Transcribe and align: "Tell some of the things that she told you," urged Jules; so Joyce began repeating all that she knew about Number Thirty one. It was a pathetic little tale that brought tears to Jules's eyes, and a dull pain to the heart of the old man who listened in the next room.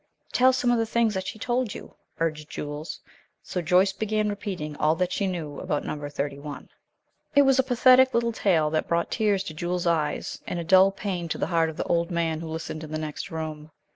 "Tell 0.31 0.51
some 0.51 0.71
of 0.71 0.79
the 0.79 0.85
things 0.87 1.13
that 1.13 1.27
she 1.27 1.37
told 1.37 1.75
you," 1.75 1.93
urged 2.19 2.49
Jules; 2.49 3.01
so 3.43 3.61
Joyce 3.61 3.93
began 3.93 4.29
repeating 4.29 4.75
all 4.77 4.95
that 4.95 5.11
she 5.11 5.27
knew 5.27 5.59
about 5.59 5.85
Number 5.85 6.09
Thirty 6.09 6.39
one. 6.39 6.69
It 7.35 7.43
was 7.43 7.59
a 7.59 7.63
pathetic 7.63 8.11
little 8.11 8.31
tale 8.31 8.71
that 8.71 8.87
brought 8.87 9.11
tears 9.11 9.43
to 9.43 9.53
Jules's 9.53 9.85
eyes, 9.85 10.41
and 10.47 10.57
a 10.57 10.63
dull 10.63 10.91
pain 10.91 11.29
to 11.29 11.37
the 11.37 11.45
heart 11.53 11.69
of 11.69 11.77
the 11.77 11.83
old 11.83 12.09
man 12.09 12.39
who 12.39 12.47
listened 12.49 12.83
in 12.83 12.91
the 12.91 12.97
next 12.97 13.29
room. 13.29 13.69